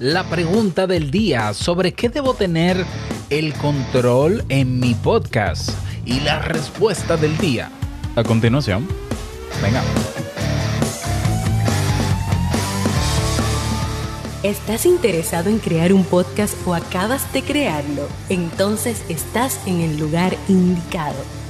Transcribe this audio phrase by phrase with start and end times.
[0.00, 2.86] la pregunta del día sobre qué debo tener
[3.28, 5.72] el control en mi podcast
[6.06, 7.70] y la respuesta del día.
[8.16, 8.88] A continuación,
[9.62, 9.82] venga.
[14.42, 18.08] ¿Estás interesado en crear un podcast o acabas de crearlo?
[18.30, 21.22] Entonces estás en el lugar indicado,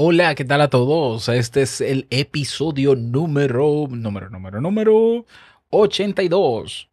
[0.00, 1.28] Hola, ¿qué tal a todos?
[1.28, 5.26] Este es el episodio número, número, número, número
[5.70, 6.88] 82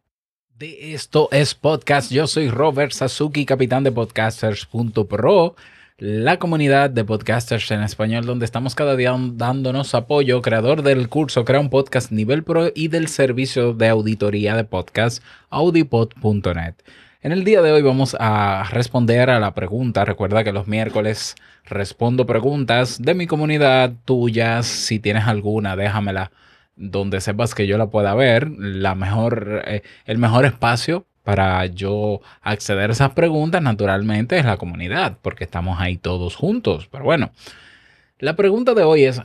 [0.58, 2.10] de Esto es Podcast.
[2.10, 5.54] Yo soy Robert Sasuki, capitán de podcasters.pro
[5.98, 11.44] la comunidad de podcasters en español, donde estamos cada día dándonos apoyo, creador del curso
[11.44, 16.74] Crea un Podcast Nivel Pro y del servicio de auditoría de podcast audipod.net.
[17.26, 20.04] En el día de hoy vamos a responder a la pregunta.
[20.04, 24.64] Recuerda que los miércoles respondo preguntas de mi comunidad, tuyas.
[24.64, 26.30] Si tienes alguna, déjamela
[26.76, 28.52] donde sepas que yo la pueda ver.
[28.56, 34.56] La mejor, eh, el mejor espacio para yo acceder a esas preguntas, naturalmente, es la
[34.56, 36.86] comunidad, porque estamos ahí todos juntos.
[36.92, 37.32] Pero bueno,
[38.18, 39.20] la pregunta de hoy es,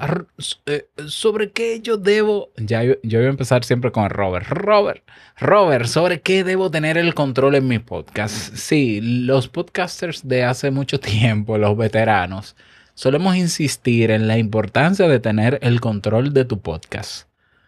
[0.66, 2.50] eh, ¿sobre qué yo debo?
[2.58, 4.48] Ya yo, voy a empezar siempre con Robert.
[4.50, 5.04] Robert,
[5.38, 8.54] Robert, ¿sobre qué debo tener el control en mi podcast?
[8.56, 12.56] Sí, los podcasters de hace mucho tiempo, los veteranos,
[12.94, 17.28] solemos insistir en la importancia de tener el control de tu podcast.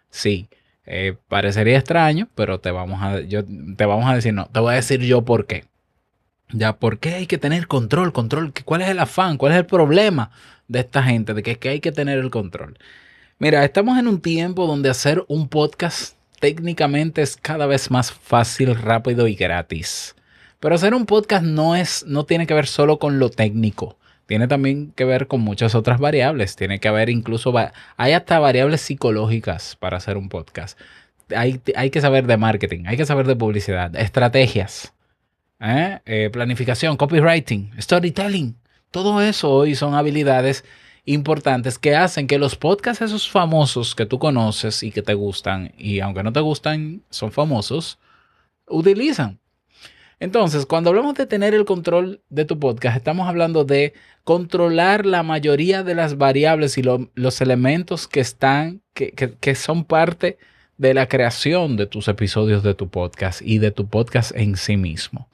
[0.09, 0.49] Sí.
[0.85, 4.73] Eh, parecería extraño, pero te vamos, a, yo, te vamos a decir, no, te voy
[4.73, 5.63] a decir yo por qué.
[6.53, 8.13] Ya, ¿por qué hay que tener control?
[8.13, 9.37] Control, ¿cuál es el afán?
[9.37, 10.31] ¿Cuál es el problema
[10.67, 11.33] de esta gente?
[11.33, 12.77] De que, que hay que tener el control.
[13.39, 18.75] Mira, estamos en un tiempo donde hacer un podcast técnicamente es cada vez más fácil,
[18.75, 20.15] rápido y gratis.
[20.59, 24.47] Pero hacer un podcast no es, no tiene que ver solo con lo técnico tiene
[24.47, 26.55] también que ver con muchas otras variables.
[26.55, 27.53] Tiene que haber incluso,
[27.97, 30.79] hay hasta variables psicológicas para hacer un podcast.
[31.35, 34.92] Hay, hay que saber de marketing, hay que saber de publicidad, estrategias,
[35.63, 36.01] ¿eh?
[36.05, 38.57] Eh, planificación, copywriting, storytelling.
[38.91, 40.63] Todo eso hoy son habilidades
[41.05, 45.73] importantes que hacen que los podcasts esos famosos que tú conoces y que te gustan,
[45.77, 47.99] y aunque no te gustan, son famosos,
[48.67, 49.39] utilizan.
[50.19, 55.23] Entonces, cuando hablamos de tener el control de tu podcast, estamos hablando de controlar la
[55.23, 60.37] mayoría de las variables y los elementos que están, que, que son parte
[60.77, 64.77] de la creación de tus episodios de tu podcast y de tu podcast en sí
[64.77, 65.27] mismo.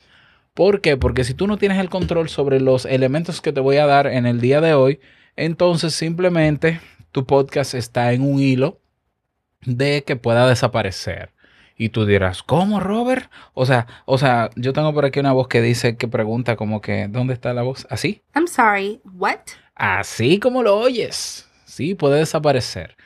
[0.59, 0.97] ¿Por qué?
[0.97, 4.08] Porque si tú no tienes el control sobre los elementos que te voy a dar
[4.08, 5.00] en el día de hoy,
[5.38, 6.81] entonces simplemente
[7.14, 8.81] tu podcast está en un hilo
[9.62, 11.31] de que pueda desaparecer.
[11.78, 13.31] Y tú dirás, ¿cómo, Robert?
[13.53, 16.81] O sea, o sea, yo tengo por aquí una voz que dice, que pregunta como
[16.81, 17.88] que, ¿dónde está la voz?
[17.90, 18.22] ¿Así?
[18.36, 19.40] I'm sorry, what?
[19.75, 21.50] Así como lo oyes.
[21.64, 22.98] Sí, puede desaparecer.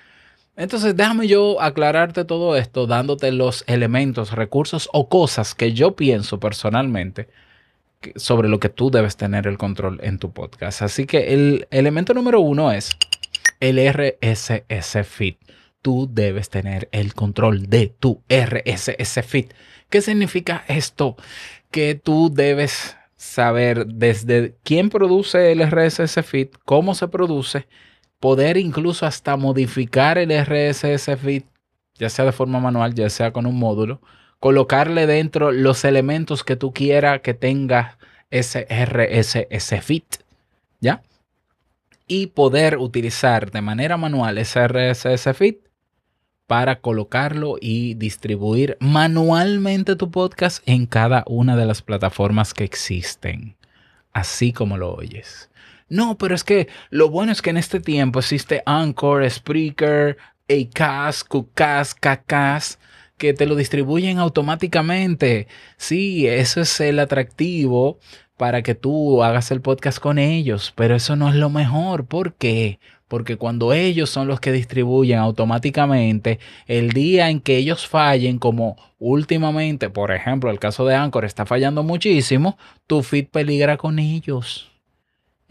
[0.56, 6.40] Entonces, déjame yo aclararte todo esto dándote los elementos, recursos o cosas que yo pienso
[6.40, 7.28] personalmente
[8.16, 10.82] sobre lo que tú debes tener el control en tu podcast.
[10.82, 12.92] Así que el elemento número uno es
[13.60, 15.36] el RSS feed
[15.84, 19.52] tú debes tener el control de tu RSS feed.
[19.90, 21.16] ¿Qué significa esto?
[21.70, 27.68] Que tú debes saber desde quién produce el RSS feed, cómo se produce,
[28.24, 31.44] poder incluso hasta modificar el RSS feed,
[31.96, 34.00] ya sea de forma manual, ya sea con un módulo,
[34.40, 37.98] colocarle dentro los elementos que tú quieras que tenga
[38.32, 40.04] ese RSS feed,
[40.80, 41.04] ¿ya?
[42.08, 45.56] Y poder utilizar de manera manual ese RSS feed
[46.48, 53.58] para colocarlo y distribuir manualmente tu podcast en cada una de las plataformas que existen,
[54.14, 55.50] así como lo oyes.
[55.94, 60.18] No, pero es que lo bueno es que en este tiempo existe Anchor, Spreaker,
[60.50, 62.82] Acast, Qcast, Kcast,
[63.20, 65.48] que te lo distribuyen automáticamente.
[65.78, 68.00] Sí, eso es el atractivo
[68.38, 72.08] para que tú hagas el podcast con ellos, pero eso no es lo mejor.
[72.08, 72.80] ¿Por qué?
[73.08, 78.78] porque cuando ellos son los que distribuyen automáticamente, el día en que ellos fallen, como
[78.98, 82.58] últimamente, por ejemplo, el caso de Anchor está fallando muchísimo,
[82.88, 84.73] tu feed peligra con ellos.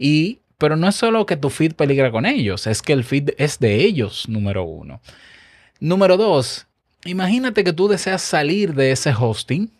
[0.03, 3.29] Y, pero no es solo que tu feed peligra con ellos, es que el feed
[3.37, 4.99] es de ellos, número uno.
[5.79, 6.67] Número dos,
[7.05, 9.71] imagínate que tú deseas salir de ese hosting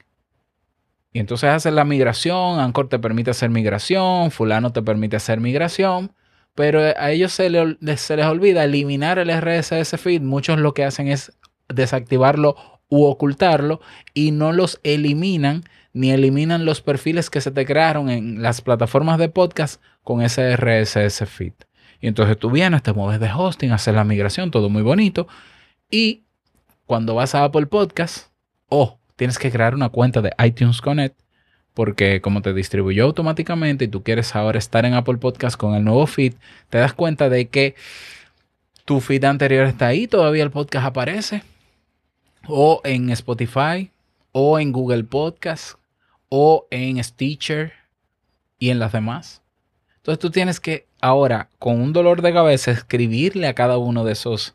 [1.12, 6.14] Y entonces haces la migración, Anchor te permite hacer migración, fulano te permite hacer migración,
[6.56, 7.50] pero a ellos se,
[7.98, 10.22] se les olvida eliminar el RSS feed.
[10.22, 11.34] Muchos lo que hacen es
[11.68, 12.56] desactivarlo
[12.88, 13.82] u ocultarlo
[14.14, 19.20] y no los eliminan ni eliminan los perfiles que se te crearon en las plataformas
[19.20, 21.54] de podcast con ese RSS feed.
[22.02, 25.28] Y entonces tú vienes, te mueves de hosting, haces la migración, todo muy bonito.
[25.90, 26.24] Y
[26.86, 28.28] cuando vas a Apple Podcast,
[28.68, 31.20] o tienes que crear una cuenta de iTunes Connect,
[31.74, 35.84] porque como te distribuyó automáticamente y tú quieres ahora estar en Apple Podcast con el
[35.84, 36.34] nuevo feed,
[36.70, 37.76] te das cuenta de que
[38.86, 41.44] tu feed anterior está ahí, todavía el podcast aparece,
[42.48, 43.92] o en Spotify,
[44.34, 45.78] o en Google Podcast,
[46.28, 47.74] o en Stitcher
[48.60, 49.43] y en las demás.
[50.04, 54.12] Entonces tú tienes que ahora, con un dolor de cabeza, escribirle a cada uno de
[54.12, 54.54] esos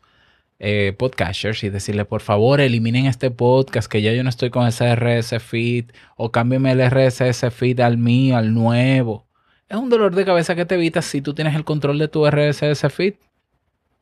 [0.59, 4.67] eh, podcasters y decirle, por favor, eliminen este podcast, que ya yo no estoy con
[4.67, 5.85] ese RS feed,
[6.17, 9.25] o cámbiame el RSS feed al mío, al nuevo.
[9.67, 12.29] Es un dolor de cabeza que te evitas si tú tienes el control de tu
[12.29, 13.15] RSS feed.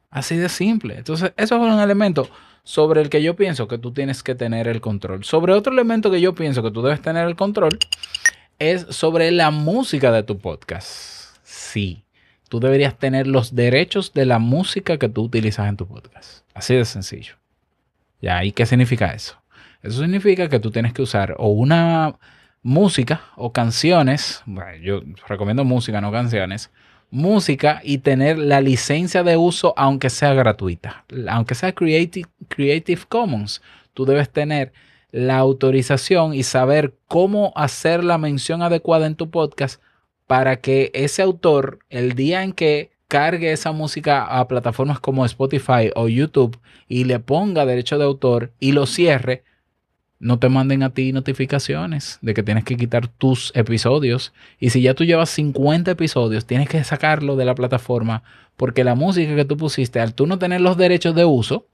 [0.09, 0.97] Así de simple.
[0.97, 2.27] Entonces, eso es un elemento
[2.65, 5.23] sobre el que yo pienso que tú tienes que tener el control.
[5.23, 7.79] Sobre otro elemento que yo pienso que tú debes tener el control
[8.59, 11.16] es sobre la música de tu podcast
[11.67, 12.03] sí.
[12.49, 16.45] Tú deberías tener los derechos de la música que tú utilizas en tu podcast.
[16.53, 17.35] Así de sencillo.
[18.21, 18.43] ¿Ya?
[18.43, 19.35] ¿Y qué significa eso?
[19.83, 22.15] Eso significa que tú tienes que usar o una
[22.63, 24.43] música o canciones,
[24.81, 26.71] yo recomiendo música, no canciones,
[27.09, 33.61] música y tener la licencia de uso aunque sea gratuita, aunque sea Creative Commons,
[33.93, 34.73] tú debes tener
[35.11, 39.81] la autorización y saber cómo hacer la mención adecuada en tu podcast
[40.27, 45.91] para que ese autor, el día en que cargue esa música a plataformas como Spotify
[45.95, 49.43] o YouTube y le ponga derecho de autor y lo cierre,
[50.19, 54.33] no te manden a ti notificaciones de que tienes que quitar tus episodios.
[54.59, 58.23] Y si ya tú llevas 50 episodios, tienes que sacarlo de la plataforma
[58.57, 61.67] porque la música que tú pusiste, al tú no tener los derechos de uso,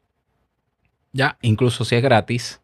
[1.14, 2.62] ya, incluso si es gratis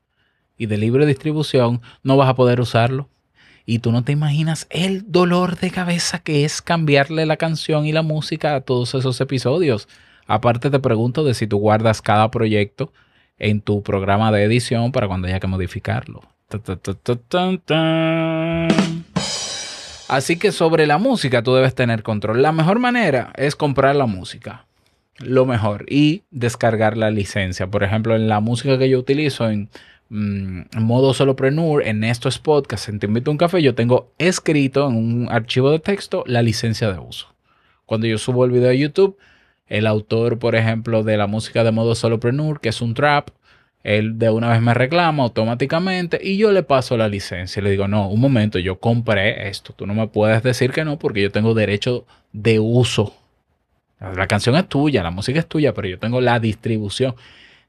[0.58, 3.10] y de libre distribución, no vas a poder usarlo.
[3.70, 7.92] Y tú no te imaginas el dolor de cabeza que es cambiarle la canción y
[7.92, 9.88] la música a todos esos episodios.
[10.26, 12.92] Aparte te pregunto de si tú guardas cada proyecto
[13.38, 16.24] en tu programa de edición para cuando haya que modificarlo.
[20.08, 22.42] Así que sobre la música tú debes tener control.
[22.42, 24.66] La mejor manera es comprar la música.
[25.20, 25.86] Lo mejor.
[25.88, 27.68] Y descargar la licencia.
[27.68, 29.70] Por ejemplo, en la música que yo utilizo en
[30.10, 34.90] Mm, modo solopreneur, en estos podcasts, en Te Invito a un Café, yo tengo escrito
[34.90, 37.28] en un archivo de texto la licencia de uso.
[37.86, 39.18] Cuando yo subo el video a YouTube,
[39.68, 43.30] el autor, por ejemplo, de la música de modo solopreneur, que es un trap,
[43.84, 47.62] él de una vez me reclama automáticamente y yo le paso la licencia.
[47.62, 49.74] Le digo, no, un momento, yo compré esto.
[49.74, 53.16] Tú no me puedes decir que no porque yo tengo derecho de uso.
[54.00, 57.16] La canción es tuya, la música es tuya, pero yo tengo la distribución.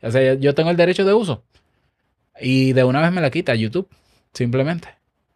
[0.03, 1.43] O sea, yo tengo el derecho de uso.
[2.41, 3.89] Y de una vez me la quita YouTube,
[4.33, 4.89] simplemente.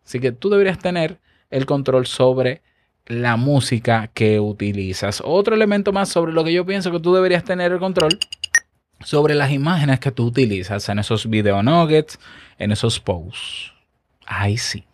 [0.04, 1.18] Así que tú deberías tener
[1.50, 2.62] el control sobre
[3.06, 5.22] la música que utilizas.
[5.24, 8.18] Otro elemento más sobre lo que yo pienso que tú deberías tener el control
[9.04, 12.18] sobre las imágenes que tú utilizas en esos video nuggets,
[12.58, 13.72] en esos posts.
[14.26, 14.84] Ahí sí.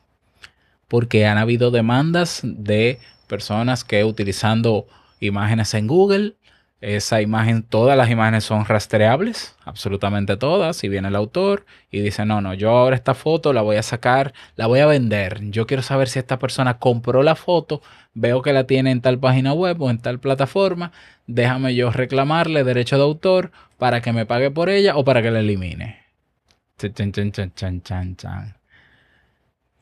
[0.89, 4.87] Porque han habido demandas de personas que utilizando
[5.21, 6.35] imágenes en Google
[6.81, 10.83] esa imagen, todas las imágenes son rastreables, absolutamente todas.
[10.83, 13.83] Y viene el autor y dice, no, no, yo ahora esta foto la voy a
[13.83, 15.41] sacar, la voy a vender.
[15.51, 17.83] Yo quiero saber si esta persona compró la foto,
[18.15, 20.93] veo que la tiene en tal página web o en tal plataforma.
[21.27, 25.31] Déjame yo reclamarle derecho de autor para que me pague por ella o para que
[25.31, 26.01] la elimine.
[26.79, 28.60] Chan, chan, chan, chan, chan, chan.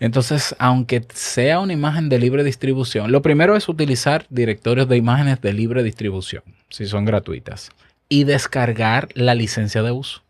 [0.01, 5.41] Entonces, aunque sea una imagen de libre distribución, lo primero es utilizar directorios de imágenes
[5.41, 7.71] de libre distribución, si son gratuitas,
[8.09, 10.23] y descargar la licencia de uso.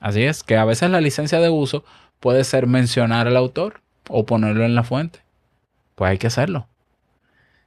[0.00, 1.84] Así es, que a veces la licencia de uso
[2.18, 5.20] puede ser mencionar al autor o ponerlo en la fuente.
[5.94, 6.66] Pues hay que hacerlo.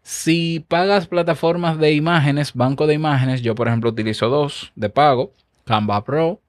[0.02, 5.34] Si pagas plataformas de imágenes, banco de imágenes, yo por ejemplo utilizo dos de pago,
[5.66, 6.42] Canva Pro,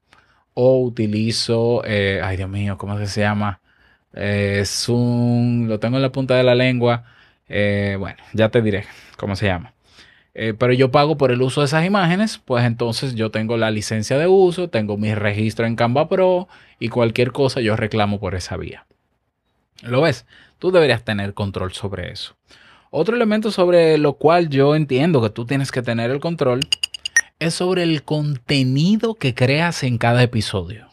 [0.53, 3.60] o utilizo, eh, ay Dios mío, ¿cómo se llama?
[4.13, 7.03] Es un, lo tengo en la punta de la lengua.
[7.47, 8.85] Eh, bueno, ya te diré
[9.17, 9.73] cómo se llama.
[10.33, 13.69] Eh, pero yo pago por el uso de esas imágenes, pues entonces yo tengo la
[13.69, 16.47] licencia de uso, tengo mi registro en Canva Pro
[16.79, 18.85] y cualquier cosa yo reclamo por esa vía.
[19.81, 20.25] ¿Lo ves?
[20.57, 22.35] Tú deberías tener control sobre eso.
[22.91, 26.61] Otro elemento sobre lo cual yo entiendo que tú tienes que tener el control
[27.39, 30.90] es sobre el contenido que creas en cada episodio.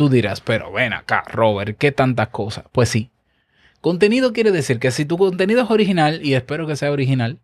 [0.00, 2.64] Tú dirás, pero ven acá, Robert, ¿qué tantas cosas?
[2.72, 3.10] Pues sí.
[3.82, 7.38] Contenido quiere decir que si tu contenido es original, y espero que sea original,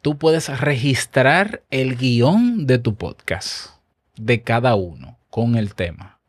[0.00, 3.70] tú puedes registrar el guion de tu podcast,
[4.14, 6.20] de cada uno, con el tema.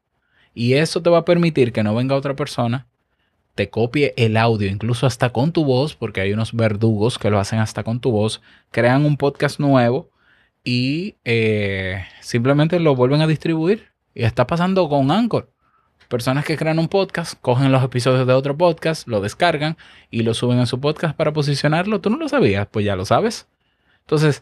[0.56, 2.88] Y eso te va a permitir que no venga otra persona,
[3.54, 7.38] te copie el audio, incluso hasta con tu voz, porque hay unos verdugos que lo
[7.38, 10.10] hacen hasta con tu voz, crean un podcast nuevo
[10.64, 13.94] y eh, simplemente lo vuelven a distribuir.
[14.16, 15.52] Y está pasando con Anchor.
[16.08, 19.76] Personas que crean un podcast, cogen los episodios de otro podcast, lo descargan
[20.10, 22.00] y lo suben a su podcast para posicionarlo.
[22.00, 22.68] ¿Tú no lo sabías?
[22.72, 23.48] Pues ya lo sabes.
[24.00, 24.42] Entonces,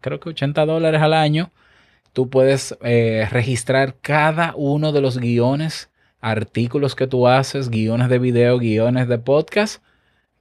[0.00, 1.50] creo que 80 dólares al año,
[2.12, 8.18] tú puedes eh, registrar cada uno de los guiones, artículos que tú haces, guiones de
[8.18, 9.82] video, guiones de podcast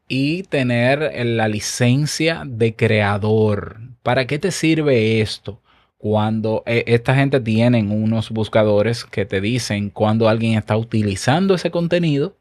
[0.08, 3.80] y tener la licencia de creador.
[4.04, 5.62] ¿Para qué te sirve esto?
[5.98, 11.72] Cuando eh, esta gente tiene unos buscadores que te dicen cuando alguien está utilizando ese
[11.72, 12.36] contenido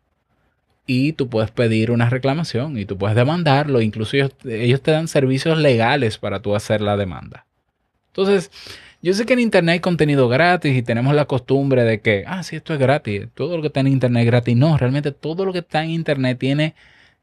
[0.86, 3.80] y tú puedes pedir una reclamación y tú puedes demandarlo.
[3.80, 7.46] Incluso ellos, te dan servicios legales para tú hacer la demanda.
[8.08, 8.50] Entonces,
[9.02, 12.42] yo sé que en Internet hay contenido gratis y tenemos la costumbre de que, ah,
[12.42, 14.56] sí, esto es gratis, todo lo que está en Internet es gratis.
[14.56, 16.74] No, realmente todo lo que está en Internet tiene,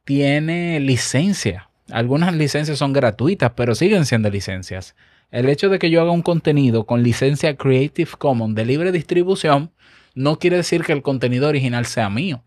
[0.04, 1.70] tiene licencia.
[1.92, 4.96] Algunas licencias son gratuitas, pero siguen siendo licencias.
[5.34, 9.72] El hecho de que yo haga un contenido con licencia Creative Commons de libre distribución
[10.16, 12.44] no quiere decir que el contenido original sea mío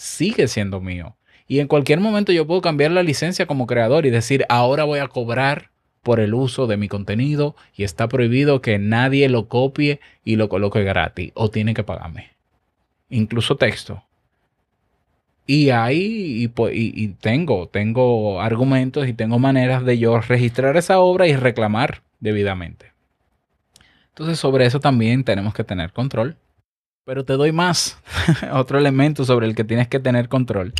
[0.00, 1.16] sigue siendo mío.
[1.46, 5.00] Y en cualquier momento yo puedo cambiar la licencia como creador y decir, ahora voy
[5.00, 5.70] a cobrar
[6.02, 10.48] por el uso de mi contenido y está prohibido que nadie lo copie y lo
[10.48, 12.30] coloque gratis o tiene que pagarme.
[13.10, 14.02] Incluso texto.
[15.46, 21.36] Y ahí y, tengo, tengo argumentos y tengo maneras de yo registrar esa obra y
[21.36, 22.92] reclamar debidamente.
[24.08, 26.36] Entonces sobre eso también tenemos que tener control.
[27.04, 27.98] Pero te doy más.
[28.52, 30.74] Otro elemento sobre el que tienes que tener control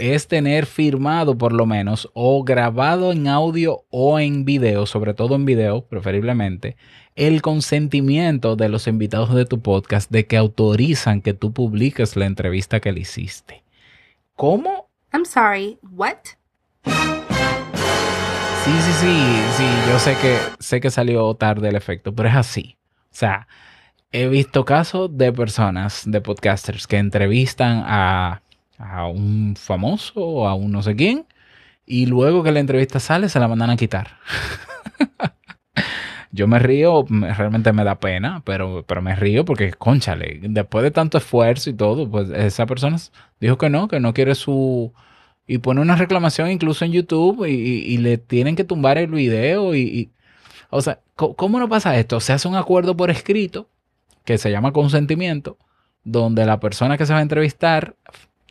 [0.00, 5.34] es tener firmado por lo menos o grabado en audio o en video, sobre todo
[5.34, 6.76] en video preferiblemente,
[7.14, 12.26] el consentimiento de los invitados de tu podcast de que autorizan que tú publiques la
[12.26, 13.62] entrevista que le hiciste.
[14.34, 14.88] ¿Cómo?
[15.12, 16.18] I'm sorry, what?
[18.64, 22.34] Sí, sí, sí, sí, yo sé que sé que salió tarde el efecto, pero es
[22.34, 22.78] así.
[23.12, 23.46] O sea,
[24.10, 28.40] he visto casos de personas, de podcasters, que entrevistan a,
[29.12, 31.26] un famoso o a un no sé quién,
[31.84, 34.18] y luego que la entrevista sale, se la mandan a quitar.
[36.32, 40.90] Yo me río, realmente me da pena, pero, pero me río porque, conchale, después de
[40.90, 42.96] tanto esfuerzo y todo, pues esa persona
[43.40, 44.92] dijo que no, que no quiere su...
[45.46, 50.10] Y pone una reclamación incluso en YouTube y, le tienen que tumbar el video y,
[50.70, 52.20] O sea, ¿cómo no pasa esto?
[52.20, 53.68] Se hace un acuerdo por escrito
[54.24, 55.58] que se llama consentimiento,
[56.02, 57.94] donde la persona que se va a entrevistar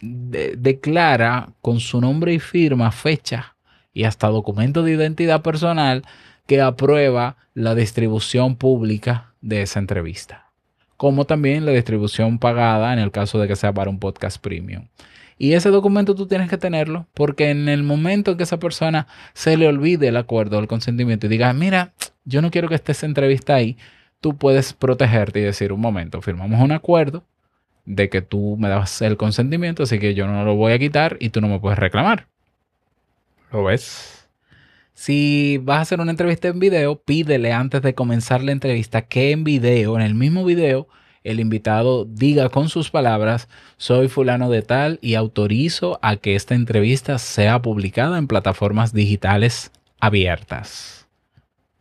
[0.02, 3.56] declara con su nombre y firma, fecha
[3.94, 6.04] y hasta documento de identidad personal
[6.46, 10.52] que aprueba la distribución pública de esa entrevista,
[10.98, 14.88] como también la distribución pagada en el caso de que sea para un podcast premium.
[15.38, 19.08] Y ese documento tú tienes que tenerlo porque en el momento en que esa persona
[19.34, 21.94] se le olvide el acuerdo, el consentimiento y diga, mira,
[22.26, 23.78] yo no quiero que esté esa entrevista ahí,
[24.22, 27.24] tú puedes protegerte y decir, un momento, firmamos un acuerdo
[27.86, 31.18] de que tú me das el consentimiento, así que yo no lo voy a quitar
[31.20, 32.28] y tú no me puedes reclamar.
[33.52, 34.28] ¿Lo ves?
[34.94, 39.32] Si vas a hacer una entrevista en video, pídele antes de comenzar la entrevista que
[39.32, 40.88] en video, en el mismo video,
[41.24, 46.56] el invitado diga con sus palabras, soy fulano de tal y autorizo a que esta
[46.56, 51.08] entrevista sea publicada en plataformas digitales abiertas.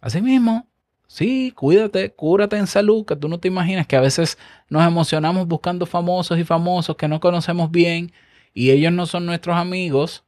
[0.00, 0.66] Asimismo,
[1.12, 4.38] Sí, cuídate, cúrate en salud, que tú no te imaginas que a veces
[4.70, 8.12] nos emocionamos buscando famosos y famosos que no conocemos bien
[8.54, 10.25] y ellos no son nuestros amigos,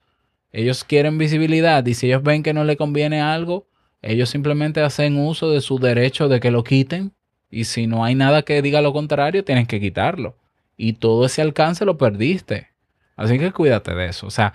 [0.53, 3.67] ellos quieren visibilidad y si ellos ven que no le conviene algo,
[4.03, 7.15] ellos simplemente hacen uso de su derecho de que lo quiten
[7.55, 10.37] y si no hay nada que diga lo contrario, tienes que quitarlo.
[10.77, 12.69] Y todo ese alcance lo perdiste.
[13.17, 14.27] Así que cuídate de eso.
[14.27, 14.55] O sea,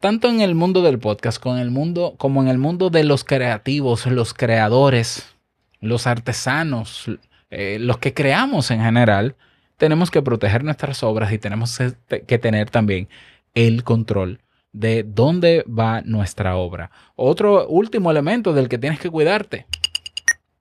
[0.00, 3.04] tanto en el mundo del podcast como en el mundo, como en el mundo de
[3.04, 5.36] los creativos, los creadores,
[5.80, 7.10] los artesanos,
[7.50, 9.36] eh, los que creamos en general,
[9.76, 11.78] tenemos que proteger nuestras obras y tenemos
[12.26, 13.08] que tener también
[13.54, 14.40] el control
[14.72, 16.90] de dónde va nuestra obra.
[17.14, 19.66] Otro último elemento del que tienes que cuidarte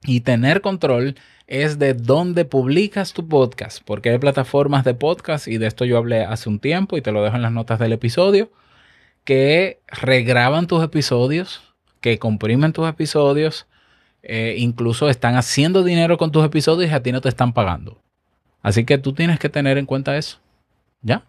[0.03, 1.15] y tener control
[1.47, 5.97] es de dónde publicas tu podcast, porque hay plataformas de podcast y de esto yo
[5.97, 8.49] hablé hace un tiempo y te lo dejo en las notas del episodio,
[9.23, 11.61] que regraban tus episodios,
[12.01, 13.67] que comprimen tus episodios,
[14.23, 18.01] eh, incluso están haciendo dinero con tus episodios y a ti no te están pagando.
[18.63, 20.39] Así que tú tienes que tener en cuenta eso.
[21.03, 21.23] ¿Ya?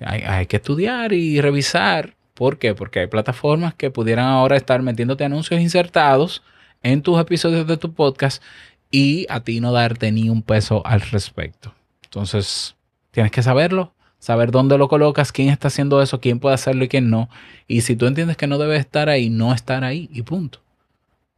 [0.00, 2.16] Hay, hay que estudiar y revisar.
[2.34, 2.74] ¿Por qué?
[2.74, 6.42] Porque hay plataformas que pudieran ahora estar metiéndote anuncios insertados
[6.82, 8.42] en tus episodios de tu podcast
[8.90, 11.74] y a ti no darte ni un peso al respecto.
[12.04, 12.76] Entonces,
[13.10, 16.88] tienes que saberlo, saber dónde lo colocas, quién está haciendo eso, quién puede hacerlo y
[16.88, 17.28] quién no.
[17.68, 20.60] Y si tú entiendes que no debe estar ahí, no estar ahí y punto.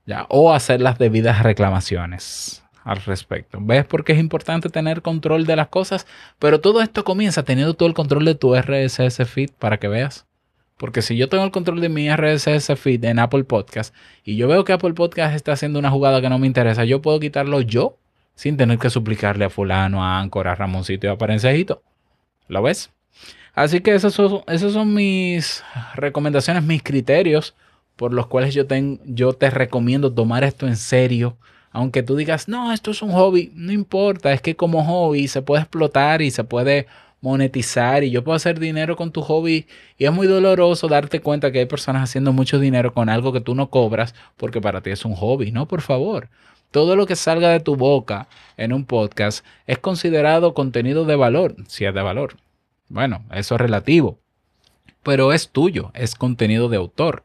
[0.06, 0.26] ¿Ya?
[0.28, 3.58] O hacer las debidas reclamaciones al respecto.
[3.60, 6.06] ¿Ves por qué es importante tener control de las cosas?
[6.38, 10.26] Pero todo esto comienza teniendo todo el control de tu RSS feed para que veas.
[10.82, 14.48] Porque si yo tengo el control de mi RSS feed en Apple Podcast y yo
[14.48, 17.60] veo que Apple Podcast está haciendo una jugada que no me interesa, yo puedo quitarlo
[17.60, 17.98] yo
[18.34, 21.84] sin tener que suplicarle a fulano, a Anchor, a Ramoncito y a Parencejito.
[22.48, 22.90] ¿Lo ves?
[23.54, 25.62] Así que esos son, son mis
[25.94, 27.54] recomendaciones, mis criterios
[27.94, 28.66] por los cuales yo
[29.34, 31.36] te recomiendo tomar esto en serio.
[31.70, 35.42] Aunque tú digas, no, esto es un hobby, no importa, es que como hobby se
[35.42, 36.88] puede explotar y se puede
[37.22, 41.50] monetizar y yo puedo hacer dinero con tu hobby y es muy doloroso darte cuenta
[41.50, 44.90] que hay personas haciendo mucho dinero con algo que tú no cobras porque para ti
[44.90, 46.28] es un hobby, no, por favor.
[46.70, 51.54] Todo lo que salga de tu boca en un podcast es considerado contenido de valor,
[51.68, 52.36] si es de valor.
[52.88, 54.18] Bueno, eso es relativo,
[55.02, 57.24] pero es tuyo, es contenido de autor.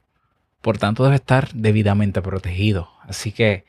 [0.61, 2.89] Por tanto, debe estar debidamente protegido.
[3.01, 3.65] Así que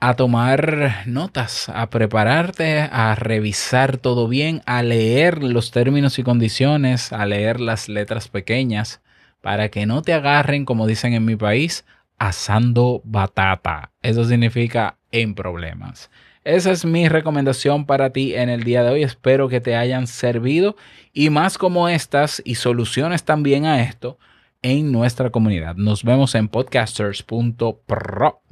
[0.00, 7.12] a tomar notas, a prepararte, a revisar todo bien, a leer los términos y condiciones,
[7.12, 9.00] a leer las letras pequeñas,
[9.40, 11.84] para que no te agarren, como dicen en mi país,
[12.18, 13.92] asando batata.
[14.02, 16.10] Eso significa en problemas.
[16.44, 19.02] Esa es mi recomendación para ti en el día de hoy.
[19.02, 20.76] Espero que te hayan servido
[21.12, 24.18] y más como estas y soluciones también a esto
[24.62, 25.76] en nuestra comunidad.
[25.76, 28.47] Nos vemos en podcasters.pro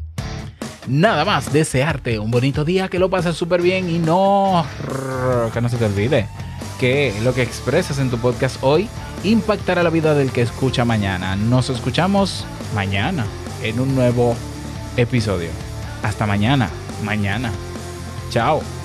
[0.86, 4.66] nada más desearte un bonito día, que lo pases súper bien y no,
[5.52, 6.28] que no se te olvide
[6.78, 8.88] que lo que expresas en tu podcast hoy
[9.24, 11.36] impactará la vida del que escucha mañana.
[11.36, 13.26] Nos escuchamos mañana
[13.62, 14.36] en un nuevo
[14.96, 15.50] episodio.
[16.02, 16.70] Hasta mañana,
[17.02, 17.50] mañana.
[18.30, 18.75] Chao.